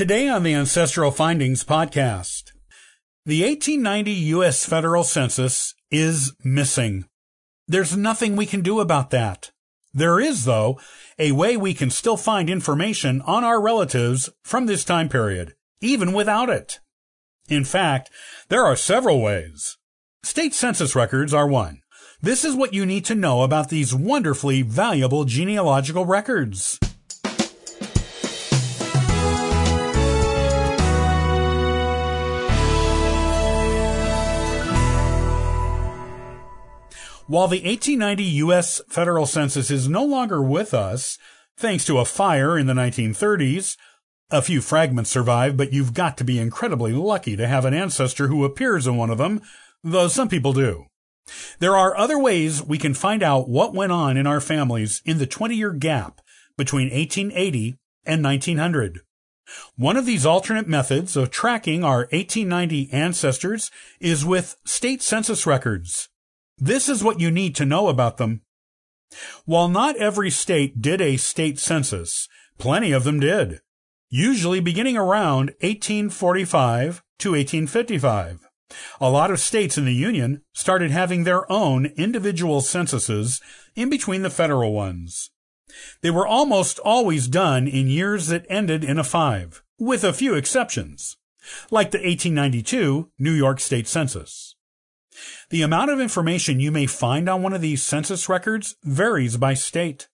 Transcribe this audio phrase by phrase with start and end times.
[0.00, 2.52] Today on the Ancestral Findings podcast,
[3.26, 4.64] the 1890 U.S.
[4.64, 7.04] federal census is missing.
[7.68, 9.50] There's nothing we can do about that.
[9.92, 10.80] There is, though,
[11.18, 16.14] a way we can still find information on our relatives from this time period, even
[16.14, 16.80] without it.
[17.50, 18.08] In fact,
[18.48, 19.76] there are several ways.
[20.22, 21.82] State census records are one.
[22.22, 26.80] This is what you need to know about these wonderfully valuable genealogical records.
[37.30, 38.80] While the 1890 U.S.
[38.88, 41.16] federal census is no longer with us,
[41.56, 43.76] thanks to a fire in the 1930s,
[44.32, 48.26] a few fragments survive, but you've got to be incredibly lucky to have an ancestor
[48.26, 49.42] who appears in one of them,
[49.84, 50.86] though some people do.
[51.60, 55.18] There are other ways we can find out what went on in our families in
[55.18, 56.20] the 20 year gap
[56.58, 59.02] between 1880 and 1900.
[59.76, 66.08] One of these alternate methods of tracking our 1890 ancestors is with state census records.
[66.60, 68.42] This is what you need to know about them.
[69.44, 73.60] While not every state did a state census, plenty of them did,
[74.10, 78.46] usually beginning around 1845 to 1855.
[79.00, 83.40] A lot of states in the Union started having their own individual censuses
[83.74, 85.30] in between the federal ones.
[86.02, 90.34] They were almost always done in years that ended in a five, with a few
[90.34, 91.16] exceptions,
[91.70, 94.49] like the 1892 New York State Census.
[95.50, 99.54] The amount of information you may find on one of these census records varies by
[99.54, 100.08] state.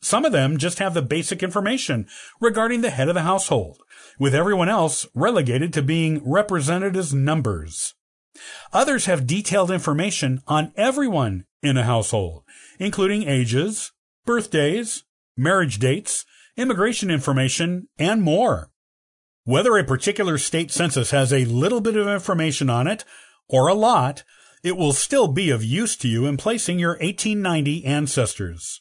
[0.00, 2.08] Some of them just have the basic information
[2.40, 3.82] regarding the head of the household,
[4.18, 7.94] with everyone else relegated to being represented as numbers.
[8.72, 12.42] Others have detailed information on everyone in a household,
[12.78, 13.92] including ages,
[14.24, 15.04] birthdays,
[15.36, 16.24] marriage dates,
[16.56, 18.70] immigration information, and more.
[19.44, 23.04] Whether a particular state census has a little bit of information on it
[23.48, 24.24] or a lot
[24.62, 28.80] it will still be of use to you in placing your 1890 ancestors.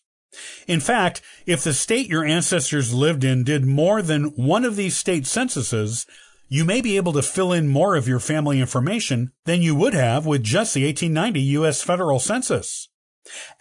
[0.67, 4.95] In fact, if the state your ancestors lived in did more than one of these
[4.95, 6.05] state censuses,
[6.47, 9.93] you may be able to fill in more of your family information than you would
[9.93, 11.81] have with just the 1890 U.S.
[11.81, 12.89] federal census.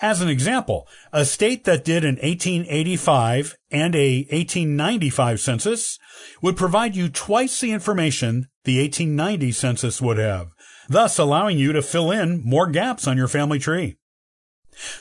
[0.01, 5.99] As an example, a state that did an 1885 and a 1895 census
[6.41, 10.49] would provide you twice the information the 1890 census would have,
[10.91, 13.97] thus allowing you to fill in more gaps on your family tree.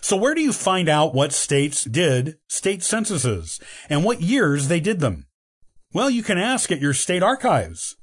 [0.02, 4.80] So where do you find out what states did state censuses and what years they
[4.80, 5.26] did them?
[5.92, 7.96] Well, you can ask at your state archives.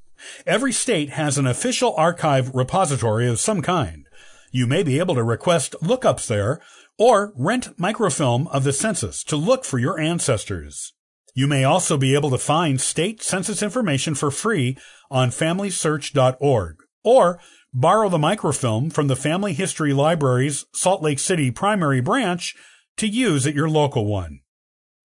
[0.46, 4.06] Every state has an official archive repository of some kind.
[4.50, 6.60] You may be able to request lookups there
[6.98, 10.94] or rent microfilm of the census to look for your ancestors.
[11.34, 14.76] You may also be able to find state census information for free
[15.10, 17.38] on FamilySearch.org or
[17.72, 22.54] borrow the microfilm from the Family History Library's Salt Lake City primary branch
[22.96, 24.40] to use at your local one.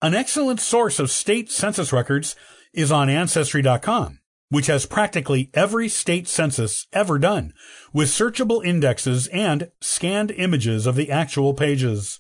[0.02, 2.36] An excellent source of state census records
[2.74, 4.20] is on Ancestry.com,
[4.50, 7.54] which has practically every state census ever done,
[7.94, 12.20] with searchable indexes and scanned images of the actual pages.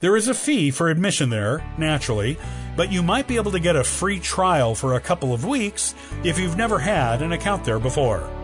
[0.00, 2.36] There is a fee for admission there, naturally,
[2.76, 5.94] but you might be able to get a free trial for a couple of weeks
[6.22, 8.41] if you've never had an account there before.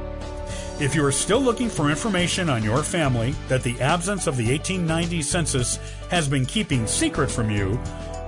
[0.80, 4.48] If you are still looking for information on your family that the absence of the
[4.48, 5.76] 1890 census
[6.08, 7.80] has been keeping secret from you,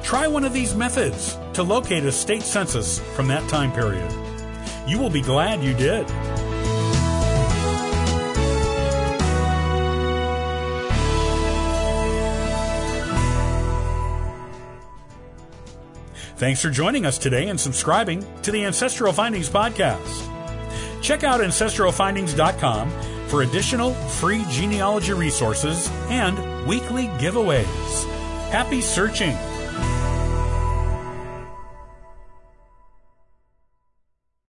[0.02, 4.10] try one of these methods to locate a state census from that time period.
[4.88, 6.08] You will be glad you did.
[16.36, 20.29] Thanks for joining us today and subscribing to the Ancestral Findings Podcast.
[21.00, 22.90] Check out ancestralfindings.com
[23.28, 28.04] for additional free genealogy resources and weekly giveaways.
[28.50, 29.36] Happy searching!